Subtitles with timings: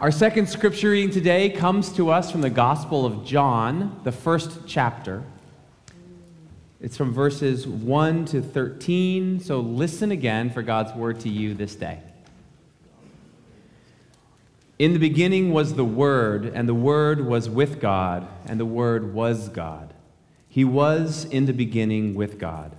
[0.00, 4.60] Our second scripture reading today comes to us from the Gospel of John, the first
[4.64, 5.24] chapter.
[6.80, 11.74] It's from verses 1 to 13, so listen again for God's word to you this
[11.74, 11.98] day.
[14.78, 19.12] In the beginning was the Word, and the Word was with God, and the Word
[19.12, 19.92] was God.
[20.48, 22.76] He was in the beginning with God.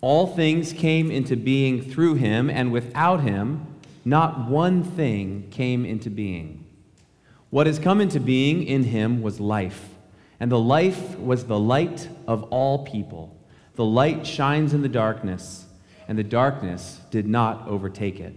[0.00, 3.66] All things came into being through him, and without him,
[4.04, 6.66] not one thing came into being.
[7.50, 9.90] What has come into being in him was life,
[10.40, 13.36] and the life was the light of all people.
[13.74, 15.66] The light shines in the darkness,
[16.08, 18.34] and the darkness did not overtake it.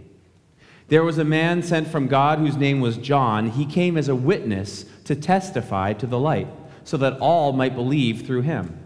[0.88, 3.50] There was a man sent from God whose name was John.
[3.50, 6.48] He came as a witness to testify to the light,
[6.84, 8.78] so that all might believe through him.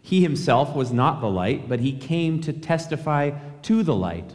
[0.00, 3.32] He himself was not the light, but he came to testify
[3.62, 4.34] to the light.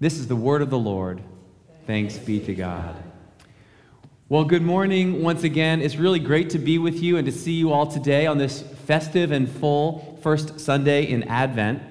[0.00, 1.20] This is the word of the Lord.
[1.84, 2.94] Thanks be to God.
[4.28, 5.82] Well, good morning once again.
[5.82, 8.62] It's really great to be with you and to see you all today on this
[8.62, 11.82] festive and full first Sunday in Advent.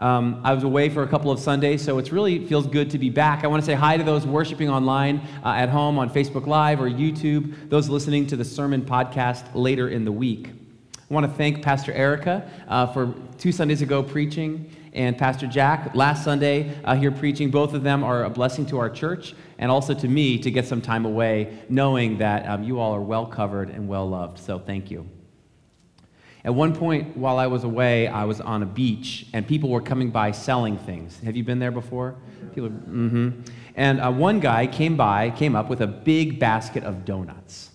[0.00, 2.98] Um, I was away for a couple of Sundays, so it really feels good to
[2.98, 3.44] be back.
[3.44, 6.80] I want to say hi to those worshiping online uh, at home on Facebook Live
[6.80, 10.50] or YouTube, those listening to the sermon podcast later in the week.
[11.08, 14.68] I want to thank Pastor Erica uh, for two Sundays ago preaching,
[14.98, 17.52] and Pastor Jack last Sunday uh, here preaching.
[17.52, 20.66] Both of them are a blessing to our church and also to me to get
[20.66, 24.40] some time away, knowing that um, you all are well covered and well loved.
[24.40, 25.08] So thank you.
[26.44, 29.80] At one point while I was away, I was on a beach and people were
[29.80, 31.20] coming by selling things.
[31.20, 32.16] Have you been there before?
[32.52, 33.40] People, mm-hmm.
[33.76, 37.70] And uh, one guy came by, came up with a big basket of donuts.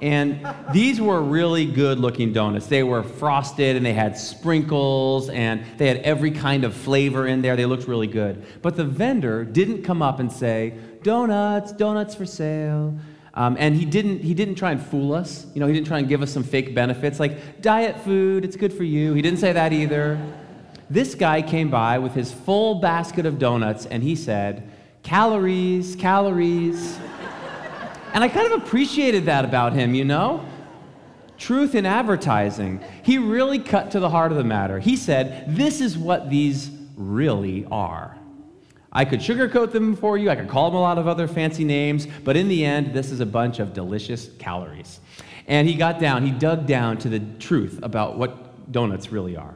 [0.00, 2.66] And these were really good looking donuts.
[2.66, 7.42] They were frosted and they had sprinkles and they had every kind of flavor in
[7.42, 7.54] there.
[7.56, 8.42] They looked really good.
[8.62, 12.94] But the vendor didn't come up and say, Donuts, donuts for sale.
[13.32, 15.46] Um, and he didn't, he didn't try and fool us.
[15.54, 18.56] You know, he didn't try and give us some fake benefits like diet food, it's
[18.56, 19.14] good for you.
[19.14, 20.20] He didn't say that either.
[20.90, 24.68] This guy came by with his full basket of donuts and he said,
[25.02, 26.98] calories, calories.
[28.12, 30.44] And I kind of appreciated that about him, you know?
[31.38, 32.80] Truth in advertising.
[33.02, 34.78] He really cut to the heart of the matter.
[34.78, 38.16] He said, This is what these really are.
[38.92, 41.64] I could sugarcoat them for you, I could call them a lot of other fancy
[41.64, 45.00] names, but in the end, this is a bunch of delicious calories.
[45.46, 49.54] And he got down, he dug down to the truth about what donuts really are.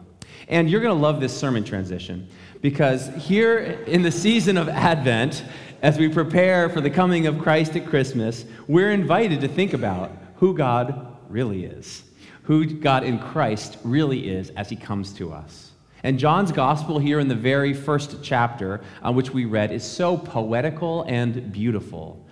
[0.49, 2.28] And you're going to love this sermon transition
[2.61, 5.45] because here in the season of Advent,
[5.83, 10.11] as we prepare for the coming of Christ at Christmas, we're invited to think about
[10.37, 12.05] who God really is,
[12.44, 15.73] who God in Christ really is as he comes to us.
[16.05, 19.83] And John's gospel, here in the very first chapter, on uh, which we read, is
[19.83, 22.23] so poetical and beautiful.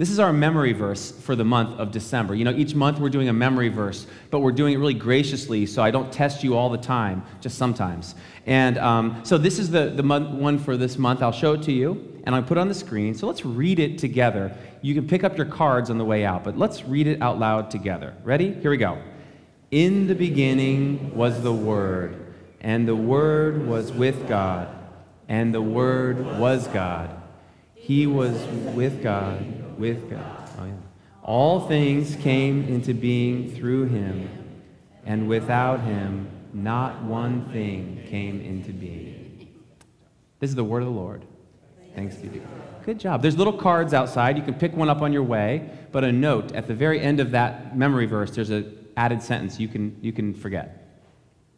[0.00, 2.34] This is our memory verse for the month of December.
[2.34, 5.66] You know, each month we're doing a memory verse, but we're doing it really graciously,
[5.66, 8.14] so I don't test you all the time, just sometimes.
[8.46, 11.22] And um, so this is the, the month, one for this month.
[11.22, 13.14] I'll show it to you, and I'll put it on the screen.
[13.14, 14.56] So let's read it together.
[14.80, 17.38] You can pick up your cards on the way out, but let's read it out
[17.38, 18.14] loud together.
[18.24, 18.54] Ready?
[18.54, 19.02] Here we go.
[19.70, 24.74] In the beginning was the Word and the Word was with God,
[25.28, 27.20] and the Word was God.
[27.74, 28.40] He was
[28.74, 30.48] with God, with God.
[30.58, 30.72] Oh, yeah.
[31.22, 34.28] All things came into being through him,
[35.04, 39.48] and without him, not one thing came into being.
[40.38, 41.24] This is the word of the Lord.
[41.94, 42.48] Thanks be to God.
[42.84, 43.22] Good job.
[43.22, 44.36] There's little cards outside.
[44.36, 47.20] You can pick one up on your way, but a note at the very end
[47.20, 50.76] of that memory verse, there's an added sentence you can, you can forget.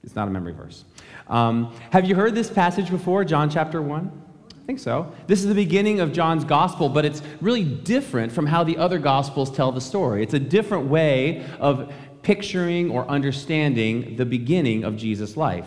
[0.03, 0.85] It's not a memory verse.
[1.29, 4.23] Um, have you heard this passage before, John chapter 1?
[4.73, 5.13] Think so.
[5.27, 8.99] This is the beginning of John's gospel, but it's really different from how the other
[8.99, 10.23] gospels tell the story.
[10.23, 11.93] It's a different way of
[12.23, 15.67] picturing or understanding the beginning of Jesus' life.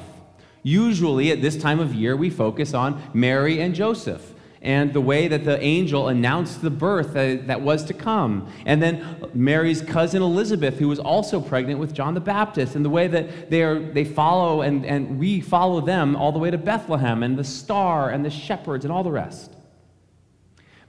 [0.63, 4.33] Usually, at this time of year, we focus on Mary and Joseph
[4.65, 8.51] and the way that the angel announced the birth that, that, was to come.
[8.65, 12.89] And then Mary's cousin Elizabeth, who was also pregnant with John the Baptist, and the
[12.89, 16.57] way that they, are, they follow and, and we follow them all the way to
[16.57, 19.53] Bethlehem, and the star, and the shepherds, and all the rest.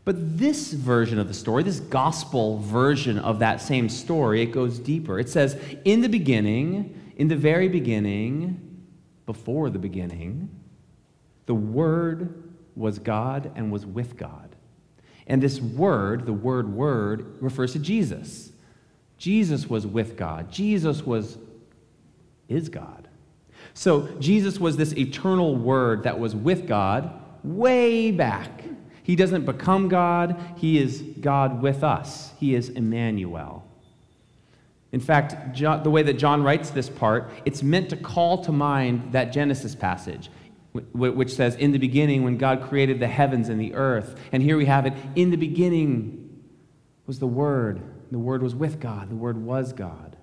[0.07, 4.79] But this version of the story, this gospel version of that same story, it goes
[4.79, 5.19] deeper.
[5.19, 8.87] It says, In the beginning, in the very beginning,
[9.27, 10.49] before the beginning,
[11.45, 12.46] the Word
[12.77, 14.55] was God and was with God.
[15.27, 18.53] And this word, the word word, refers to Jesus.
[19.19, 20.53] Jesus was with God.
[20.53, 21.39] Jesus was
[22.49, 23.09] is God.
[23.75, 28.63] So Jesus was this eternal word that was with God way back.
[29.03, 32.33] He doesn't become God, he is God with us.
[32.39, 33.65] He is Emmanuel.
[34.93, 38.53] In fact, John, the way that John writes this part, it's meant to call to
[38.53, 40.31] mind that Genesis passage,
[40.95, 44.19] which says, In the beginning, when God created the heavens and the earth.
[44.33, 46.43] And here we have it, in the beginning
[47.07, 47.81] was the Word.
[48.11, 50.17] The Word was with God, the Word was God.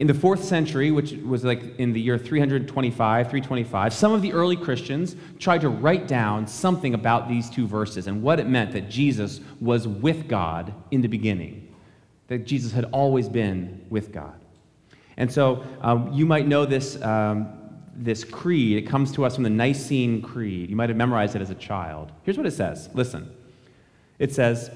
[0.00, 4.32] In the fourth century, which was like in the year 325, 325, some of the
[4.32, 8.72] early Christians tried to write down something about these two verses and what it meant
[8.72, 11.74] that Jesus was with God in the beginning,
[12.28, 14.40] that Jesus had always been with God.
[15.18, 17.59] And so um, you might know this, um,
[17.94, 18.78] this creed.
[18.78, 20.70] It comes to us from the Nicene Creed.
[20.70, 22.12] You might have memorized it as a child.
[22.22, 23.30] Here's what it says listen.
[24.18, 24.70] It says,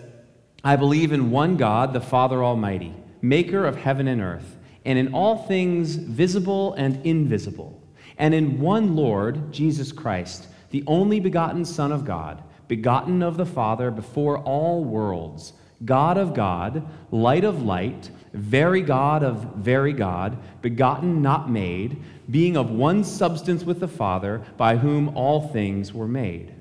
[0.62, 5.14] I believe in one God, the Father Almighty, maker of heaven and earth and in
[5.14, 7.80] all things visible and invisible,
[8.18, 13.46] and in one Lord, Jesus Christ, the only begotten Son of God, begotten of the
[13.46, 20.36] Father before all worlds, God of God, light of light, very God of very God,
[20.60, 26.08] begotten, not made, being of one substance with the Father, by whom all things were
[26.08, 26.54] made.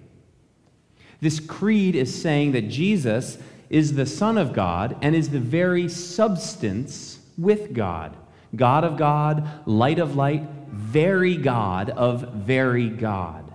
[1.20, 3.38] This creed is saying that Jesus
[3.70, 8.16] is the Son of God and is the very substance with God.
[8.56, 13.52] God of God, light of light, very God of very God.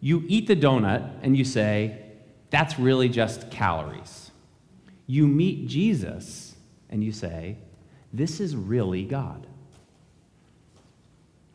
[0.00, 2.02] You eat the donut and you say,
[2.50, 4.30] that's really just calories.
[5.06, 6.53] You meet Jesus
[6.94, 7.56] and you say,
[8.12, 9.48] this is really God.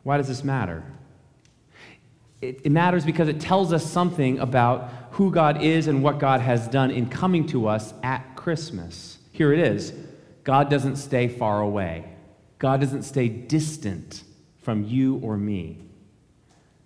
[0.02, 0.84] Why does this matter?
[2.42, 6.42] It, it, matters because it tells us something about who God is and what God
[6.42, 9.18] has done in coming to us at Christmas.
[9.32, 9.94] Here it is
[10.44, 12.04] God doesn't stay far away.
[12.58, 14.22] God doesn't stay distant
[14.58, 15.78] from you or me.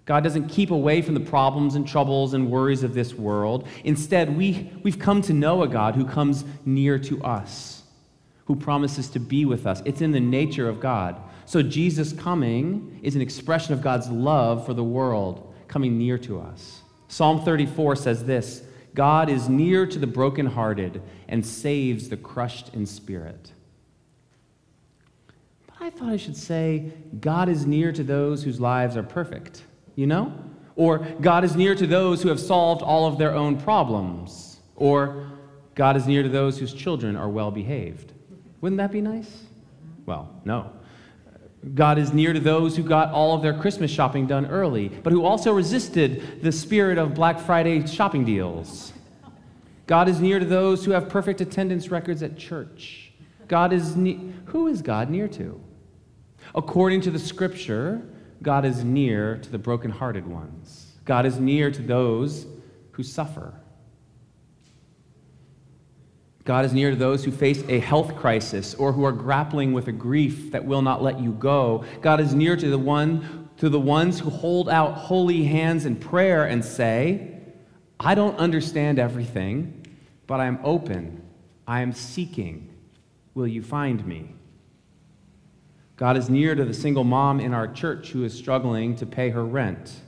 [0.05, 3.67] God doesn't keep away from the problems and troubles and worries of this world.
[3.83, 7.84] Instead, we, we've come to know a God who comes near to us,
[8.47, 9.83] who promises to be with us.
[9.85, 11.21] It's in the nature of God.
[11.47, 16.41] So, Jesus coming is an expression of God's love for the world, coming near to
[16.41, 16.83] us.
[17.09, 18.63] Psalm 34 says this
[18.95, 23.53] God is near to the brokenhearted and saves the crushed in spirit.
[25.67, 29.65] But I thought I should say, God is near to those whose lives are perfect,
[29.97, 30.33] you know?
[30.77, 34.61] Or God is near to those who have solved all of their own problems.
[34.77, 35.31] Or
[35.75, 38.14] God is near to those whose children are well behaved.
[38.65, 39.31] Wouldn't that be nice?
[40.07, 40.73] Well, no.
[41.75, 45.13] God is near to those who got all of their Christmas shopping done early, but
[45.13, 48.95] who also resisted the spirit of Black Friday shopping deals.
[49.87, 53.13] God is near to those who have perfect attendance records at church.
[53.49, 55.61] God is ne- who is God near to?
[56.55, 58.01] According to the scripture,
[58.41, 60.95] God is near to the brokenhearted ones.
[61.05, 62.47] God is near to those
[62.93, 63.61] who suffer.
[66.45, 69.89] God is near to those who face a health crisis or who are grappling with
[69.89, 71.85] a grief that will not let you go.
[72.03, 75.97] God is near to the one to the ones who hold out holy hands in
[75.97, 77.41] prayer and say,
[78.01, 79.87] I don't understand everything,
[80.27, 81.23] but I am open.
[81.67, 82.75] I am seeking.
[83.35, 84.35] Will you find me?
[85.97, 89.31] God is near to the single mom in our church who is struggling to pay
[89.31, 90.01] her rent.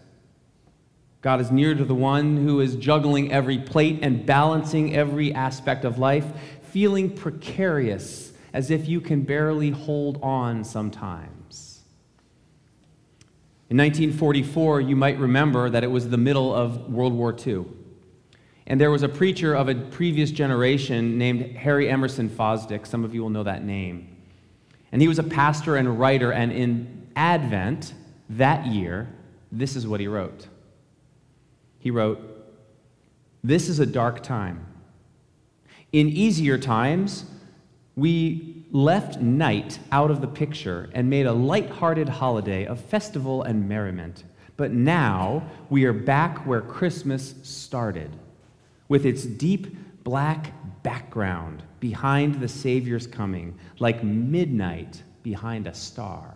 [1.26, 5.84] God is near to the one who is juggling every plate and balancing every aspect
[5.84, 6.24] of life,
[6.70, 11.82] feeling precarious as if you can barely hold on sometimes.
[13.68, 17.64] In 1944, you might remember that it was the middle of World War II.
[18.68, 22.86] And there was a preacher of a previous generation named Harry Emerson Fosdick.
[22.86, 24.16] Some of you will know that name.
[24.92, 27.94] And he was a pastor and writer, and in Advent
[28.30, 29.08] that year,
[29.50, 30.46] this is what he wrote.
[31.86, 32.20] He wrote,
[33.44, 34.66] This is a dark time.
[35.92, 37.26] In easier times,
[37.94, 43.68] we left night out of the picture and made a light-hearted holiday of festival and
[43.68, 44.24] merriment.
[44.56, 48.10] But now we are back where Christmas started,
[48.88, 50.52] with its deep black
[50.82, 56.35] background behind the Savior's coming, like midnight behind a star.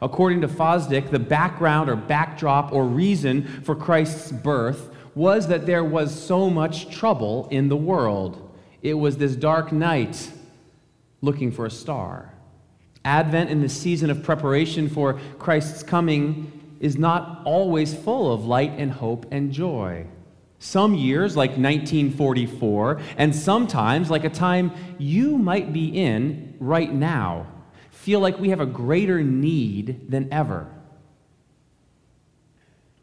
[0.00, 5.82] According to Fosdick, the background or backdrop or reason for Christ's birth was that there
[5.82, 8.56] was so much trouble in the world.
[8.82, 10.30] It was this dark night
[11.20, 12.32] looking for a star.
[13.04, 18.72] Advent in the season of preparation for Christ's coming is not always full of light
[18.76, 20.06] and hope and joy.
[20.60, 27.46] Some years, like 1944, and sometimes, like a time you might be in right now,
[28.00, 30.68] feel like we have a greater need than ever.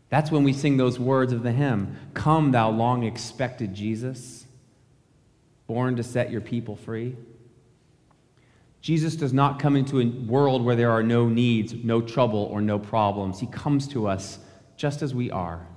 [0.10, 4.46] That's when we sing those words of the hymn Come, thou long expected Jesus,
[5.68, 7.16] born to set your people free.
[8.82, 12.62] Jesus does not come into a world where there are no needs, no trouble, or
[12.62, 13.40] no problems.
[13.40, 14.40] He comes to us
[14.78, 15.68] just as we are.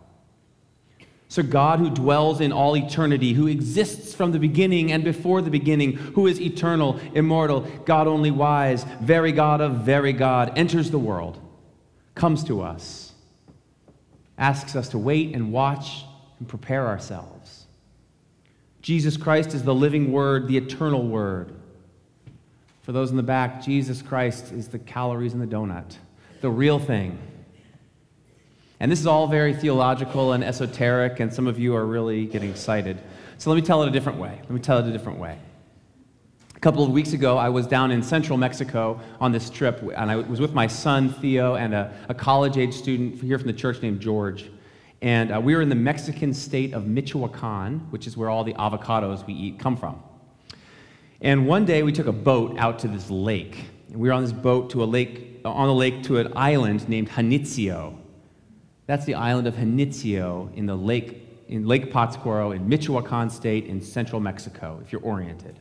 [1.30, 5.50] So, God, who dwells in all eternity, who exists from the beginning and before the
[5.50, 10.98] beginning, who is eternal, immortal, God only wise, very God of very God, enters the
[10.98, 11.38] world,
[12.14, 13.12] comes to us,
[14.38, 16.04] asks us to wait and watch
[16.38, 17.66] and prepare ourselves.
[18.80, 21.54] Jesus Christ is the living Word, the eternal Word.
[22.80, 25.96] For those in the back, Jesus Christ is the calories in the donut,
[26.40, 27.18] the real thing.
[28.80, 32.50] And this is all very theological and esoteric, and some of you are really getting
[32.50, 32.98] excited.
[33.38, 34.38] So let me tell it a different way.
[34.40, 35.38] Let me tell it a different way.
[36.54, 40.10] A couple of weeks ago, I was down in central Mexico on this trip, and
[40.10, 43.52] I was with my son, Theo, and a, a college age student here from the
[43.52, 44.50] church named George.
[45.00, 48.54] And uh, we were in the Mexican state of Michoacan, which is where all the
[48.54, 50.02] avocados we eat come from.
[51.20, 53.66] And one day we took a boat out to this lake.
[53.88, 56.88] And we were on this boat to a lake, on the lake to an island
[56.88, 57.96] named Janitzio.
[58.88, 63.82] That's the island of Janitzio in the lake in Lake Pátzcuaro in Michoacan state in
[63.82, 65.58] central Mexico, if you're oriented.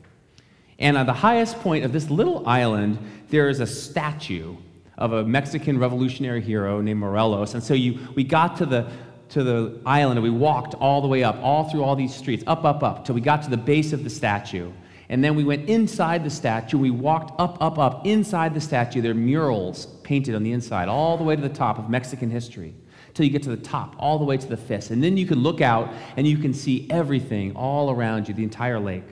[0.80, 2.98] And on the highest point of this little island,
[3.30, 4.56] there is a statue
[4.98, 7.54] of a Mexican revolutionary hero named Morelos.
[7.54, 8.90] And so you, we got to the,
[9.30, 12.46] to the island and we walked all the way up, all through all these streets,
[12.48, 14.72] up, up, up, till we got to the base of the statue.
[15.10, 16.78] And then we went inside the statue.
[16.78, 18.06] We walked up, up, up.
[18.06, 21.50] Inside the statue, there are murals painted on the inside, all the way to the
[21.50, 22.74] top of Mexican history,
[23.18, 24.92] till you get to the top, all the way to the fist.
[24.92, 28.44] And then you can look out and you can see everything all around you, the
[28.44, 29.04] entire lake.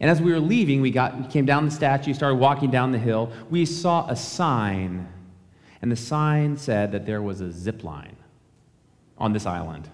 [0.00, 2.98] And as we were leaving, we got, came down the statue, started walking down the
[2.98, 3.30] hill.
[3.50, 5.06] We saw a sign,
[5.82, 8.16] and the sign said that there was a zip line
[9.18, 9.88] on this island.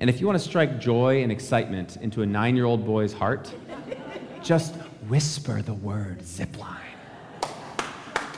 [0.00, 3.12] And if you want to strike joy and excitement into a nine year old boy's
[3.12, 3.54] heart,
[4.42, 4.74] just
[5.08, 6.76] whisper the word zip line.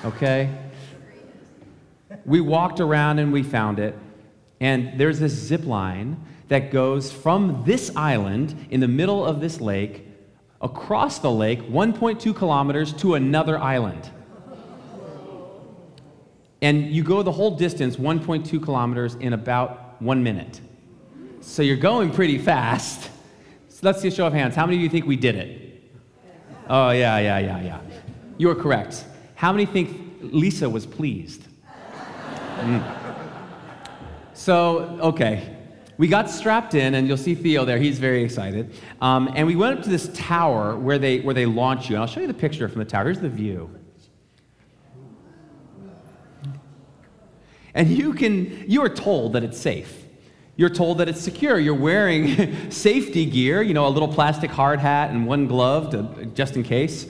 [0.05, 0.51] Okay?
[2.25, 3.97] We walked around and we found it.
[4.61, 9.61] And there's this zip line that goes from this island in the middle of this
[9.61, 10.07] lake
[10.61, 14.11] across the lake 1.2 kilometers to another island.
[16.63, 20.61] And you go the whole distance, 1.2 kilometers, in about one minute.
[21.41, 23.11] So you're going pretty fast.
[23.69, 24.55] So let's see a show of hands.
[24.55, 25.83] How many of you think we did it?
[26.69, 27.81] Oh, yeah, yeah, yeah, yeah.
[28.37, 29.07] You are correct.
[29.37, 31.47] How many think Lisa was pleased?
[32.61, 32.97] Mm.
[34.35, 35.57] So, okay.
[35.99, 37.77] We got strapped in, and you'll see Theo there.
[37.77, 38.73] He's very excited.
[39.03, 41.97] Um, and we went up to this tower where they, where they launch you.
[41.97, 43.05] And I'll show you the picture from the tower.
[43.05, 43.71] Here's the view.
[47.75, 50.05] And you can, you are told that it's safe.
[50.57, 51.59] You're told that it's secure.
[51.59, 56.27] You're wearing safety gear, you know, a little plastic hard hat and one glove to,
[56.35, 57.07] just in case.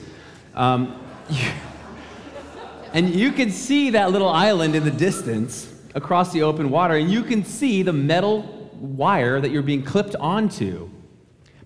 [0.53, 1.01] Um,
[2.93, 7.09] and you can see that little island in the distance across the open water, and
[7.11, 10.89] you can see the metal wire that you're being clipped onto.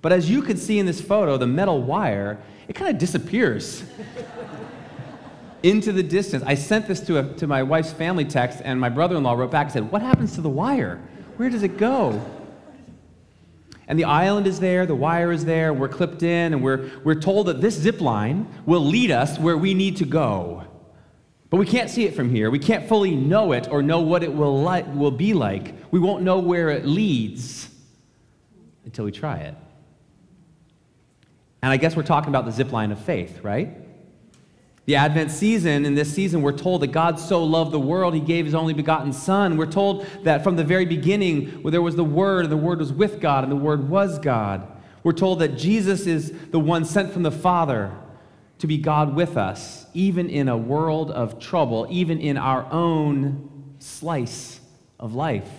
[0.02, 3.84] But as you can see in this photo, the metal wire, it kind of disappears
[5.64, 6.44] into the distance.
[6.46, 9.34] I sent this to, a, to my wife's family text, and my brother in law
[9.34, 11.02] wrote back and said, What happens to the wire?
[11.38, 12.24] Where does it go?
[13.88, 17.20] And the island is there, the wire is there, we're clipped in, and we're, we're
[17.20, 20.66] told that this zip line will lead us where we need to go.
[21.50, 22.50] But we can't see it from here.
[22.50, 25.76] We can't fully know it or know what it will, li- will be like.
[25.92, 27.70] We won't know where it leads
[28.84, 29.56] until we try it.
[31.62, 33.70] And I guess we're talking about the zip line of faith, right?
[34.86, 38.20] The Advent season, in this season, we're told that God so loved the world, he
[38.20, 39.58] gave his only begotten Son.
[39.58, 42.80] We're told that from the very beginning, where there was the Word, and the Word
[42.80, 44.68] was with God, and the Word was God.
[45.04, 47.96] We're told that Jesus is the one sent from the Father
[48.60, 53.76] to be God with us, even in a world of trouble, even in our own
[53.80, 54.60] slice
[55.00, 55.50] of life.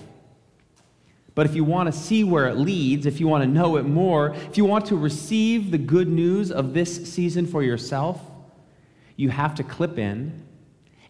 [1.35, 3.83] But if you want to see where it leads, if you want to know it
[3.83, 8.21] more, if you want to receive the good news of this season for yourself,
[9.17, 10.43] you have to clip in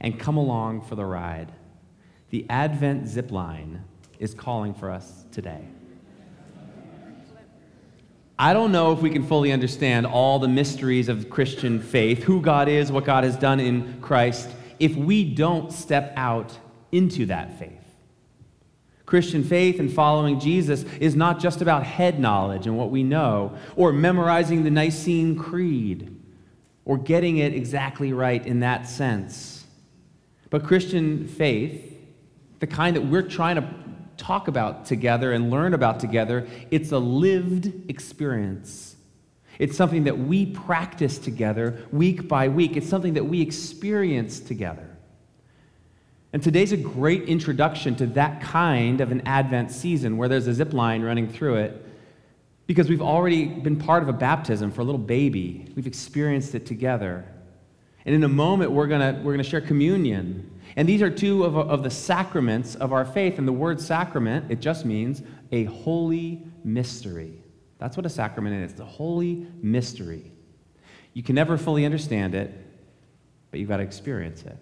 [0.00, 1.52] and come along for the ride.
[2.30, 3.84] The Advent zip line
[4.18, 5.68] is calling for us today.
[8.38, 12.42] I don't know if we can fully understand all the mysteries of Christian faith, who
[12.42, 16.52] God is, what God has done in Christ, if we don't step out
[16.92, 17.72] into that faith.
[19.06, 23.56] Christian faith and following Jesus is not just about head knowledge and what we know,
[23.74, 26.14] or memorizing the Nicene Creed,
[26.84, 29.64] or getting it exactly right in that sense.
[30.50, 31.96] But Christian faith,
[32.58, 33.62] the kind that we're trying to
[34.16, 38.96] talk about together and learn about together, it's a lived experience.
[39.58, 42.76] It's something that we practice together week by week.
[42.76, 44.96] It's something that we experience together.
[46.32, 50.54] And today's a great introduction to that kind of an Advent season where there's a
[50.54, 51.82] zip line running through it
[52.66, 55.72] because we've already been part of a baptism for a little baby.
[55.76, 57.24] We've experienced it together.
[58.04, 60.50] And in a moment, we're going we're going to share communion.
[60.76, 63.38] And these are two of, of the sacraments of our faith.
[63.38, 67.42] And the word sacrament, it just means a holy mystery.
[67.78, 70.32] That's what a sacrament is the holy mystery.
[71.14, 72.52] You can never fully understand it,
[73.50, 74.58] but you've got to experience it.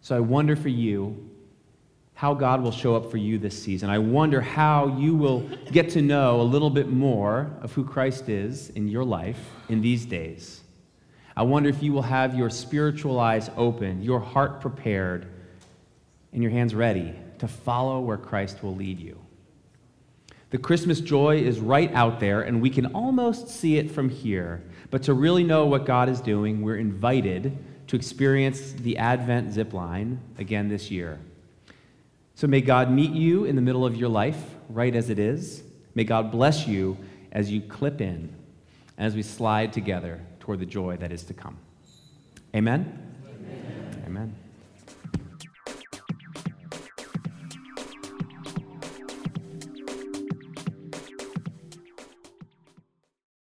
[0.00, 1.30] So I wonder for you
[2.14, 3.90] how God will show up for you this season.
[3.90, 5.40] I wonder how you will
[5.72, 9.38] get to know a little bit more of who Christ is in your life
[9.68, 10.62] in these days.
[11.36, 15.26] I wonder if you will have your spiritual eyes open, your heart prepared,
[16.32, 19.18] and your hands ready to follow where Christ will lead you.
[20.48, 24.62] The Christmas joy is right out there, and we can almost see it from here.
[24.90, 29.74] But to really know what God is doing, we're invited to experience the Advent zip
[29.74, 31.18] line again this year.
[32.34, 35.62] So may God meet you in the middle of your life, right as it is.
[35.94, 36.96] May God bless you
[37.32, 38.34] as you clip in,
[38.96, 41.58] as we slide together toward the joy that is to come.
[42.54, 42.80] Amen?
[43.26, 44.04] Amen.
[44.06, 44.34] Amen.